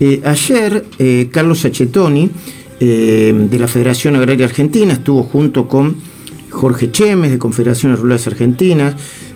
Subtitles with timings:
[0.00, 2.30] Eh, ayer, eh, Carlos Achetoni,
[2.78, 5.96] de la Federación Agraria Argentina, estuvo junto con
[6.48, 8.94] Jorge Chemes, de Confederaciones Rurales Argentinas,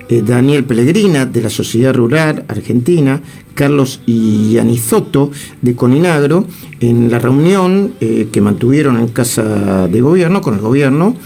[0.08, 3.20] Daniel Pellegrina, de la Sociedad Rural Argentina,
[3.54, 6.46] Carlos Ianizoto, de Coninagro,
[6.78, 11.16] en la reunión que mantuvieron en Casa de Gobierno, con el Gobierno,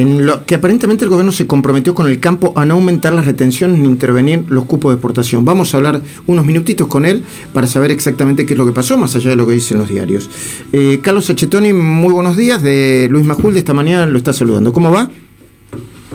[0.00, 3.24] en lo que aparentemente el gobierno se comprometió con el campo a no aumentar las
[3.24, 5.44] retenciones ni intervenir los cupos de exportación.
[5.44, 8.98] Vamos a hablar unos minutitos con él para saber exactamente qué es lo que pasó,
[8.98, 10.28] más allá de lo que dicen los diarios.
[10.72, 14.72] Eh, Carlos Achetoni, muy buenos días, de Luis Majul, de esta mañana lo está saludando.
[14.72, 15.10] ¿Cómo va?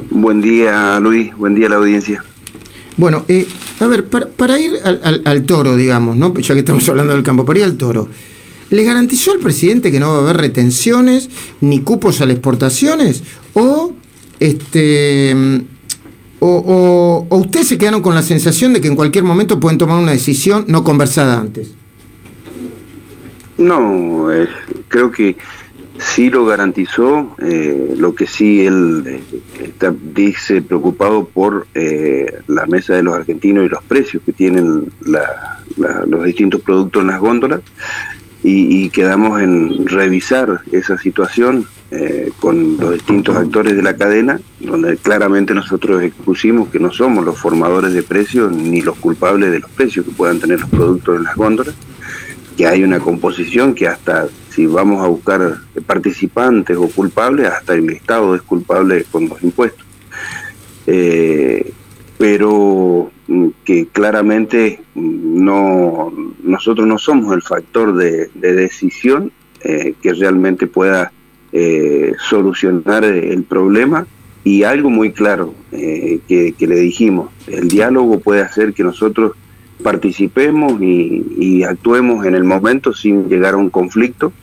[0.10, 2.24] Buen día, Luis, buen día a la audiencia.
[2.98, 3.48] Bueno, eh,
[3.80, 6.34] a ver, para, ir al, al, toro, digamos, ¿no?
[6.36, 8.10] ya que estamos hablando del campo, para ir al toro.
[8.72, 11.30] ¿Le garantizó al presidente que no va a haber retenciones
[11.60, 13.22] ni cupos a las exportaciones?
[13.54, 13.92] ¿O,
[14.40, 15.36] este,
[16.40, 20.14] o, ustedes se quedaron con la sensación de que en cualquier momento pueden tomar una
[20.14, 21.74] decisión no conversada antes?
[23.58, 24.48] No, eh,
[24.88, 25.36] creo que
[26.00, 29.22] sí lo garantizó, eh, lo que sí él eh,
[29.66, 31.68] está, dice preocupado por
[32.48, 34.90] la mesa de los argentinos y los precios que tienen
[35.76, 37.60] los distintos productos en las góndolas
[38.44, 44.98] y, quedamos en revisar esa situación eh, con los distintos actores de la cadena, donde
[44.98, 49.70] claramente nosotros expusimos que no somos los formadores de precios ni los culpables de los
[49.72, 51.76] precios que puedan tener los productos en las góndolas,
[52.58, 57.90] que hay una composición que hasta si vamos a buscar participantes o culpables, hasta el
[57.90, 59.86] Estado es culpable con los impuestos.
[60.88, 61.72] Eh,
[62.18, 63.12] pero
[63.64, 66.12] que claramente mm, no
[66.44, 69.32] nosotros no somos el factor de, decisión
[69.64, 71.12] eh, que realmente pueda
[71.52, 74.08] eh, solucionar el problema.
[74.44, 79.34] Y algo muy claro eh, que, le dijimos, el diálogo puede hacer que nosotros
[79.84, 84.34] participemos y, actuemos en el momento sin llegar a un conflicto,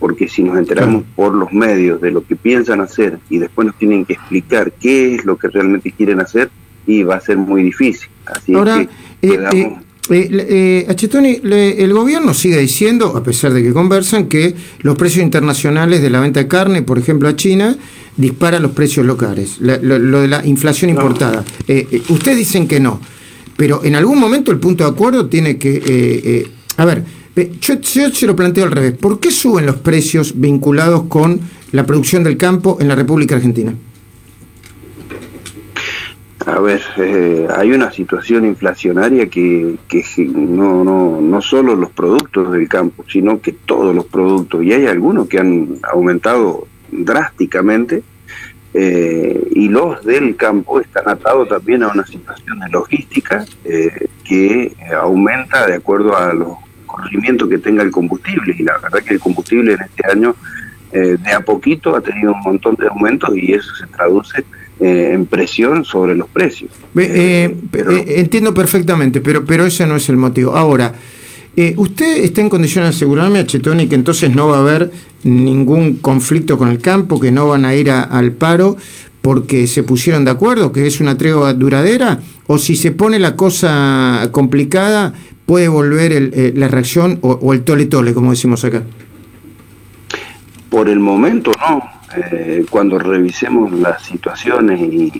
[0.00, 3.78] porque si nos enteramos por los medios de lo que piensan hacer y después nos
[3.78, 6.50] tienen que explicar qué es lo que realmente quieren hacer,
[6.86, 8.08] y va a ser muy difícil.
[8.26, 8.86] Así Ahora,
[9.20, 9.76] que eh,
[10.10, 15.24] eh, eh, Achetoni, el gobierno sigue diciendo, a pesar de que conversan, que los precios
[15.24, 17.76] internacionales de la venta de carne, por ejemplo a China,
[18.16, 21.44] disparan los precios locales, lo, de la inflación importada.
[22.08, 23.00] ustedes dicen que no,
[23.56, 26.50] pero en algún momento el punto de acuerdo tiene que...
[26.76, 27.04] a ver,
[27.60, 28.92] yo, yo se lo planteo al revés.
[28.92, 31.40] ¿Por qué suben los precios vinculados con
[31.72, 33.74] la producción del campo en la República Argentina?
[36.46, 42.52] A ver, eh, hay una situación inflacionaria que, que no, no, no solo los productos
[42.52, 48.02] del campo, sino que todos los productos, y hay algunos que han aumentado drásticamente,
[48.74, 54.76] eh, y los del campo están atados también a una situación de logística eh, que
[55.00, 59.20] aumenta de acuerdo a los corrimientos que tenga el combustible, y la verdad que el
[59.20, 60.36] combustible en este año
[60.92, 64.44] de a poquito ha tenido un montón de aumentos y eso se traduce
[64.80, 66.72] eh, en presión sobre los precios.
[66.96, 70.56] Eh, eh, entiendo perfectamente, pero, pero ese no es el motivo.
[70.56, 70.92] Ahora,
[71.76, 74.90] ¿usted está en condiciones de asegurarme, a Chetoni, que entonces no va a haber
[75.22, 78.76] ningún conflicto con el campo, que no van a ir al paro
[79.22, 82.18] porque se pusieron de acuerdo, que es una tregua duradera?
[82.48, 85.14] ¿O si se pone la cosa complicada,
[85.46, 88.82] puede volver la reacción o, o el tole-tole, como decimos acá?
[90.68, 95.12] Por el momento no, eh, cuando revisemos las situaciones y,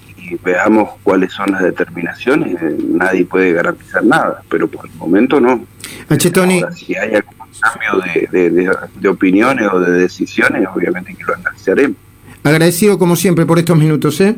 [0.42, 5.64] veamos cuáles son las determinaciones, eh, nadie puede garantizar nada, pero por el momento no.
[6.08, 6.62] Achetoni.
[6.74, 11.96] si hay algún cambio de, opiniones o de decisiones, obviamente que lo analizaremos.
[12.42, 14.36] Agradecido como siempre por estos minutos, ¿eh?